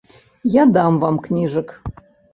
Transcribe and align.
Я 0.53 0.63
дам 0.77 0.97
вам 1.05 1.19
кніжак. 1.27 1.79